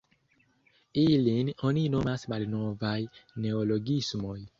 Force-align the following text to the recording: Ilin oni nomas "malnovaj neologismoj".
Ilin 1.01 1.51
oni 1.71 1.83
nomas 1.95 2.23
"malnovaj 2.33 2.95
neologismoj". 3.45 4.35